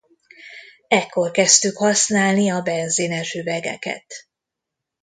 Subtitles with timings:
[0.87, 4.05] Ekkor kezdtük használni a benzines üvegeket.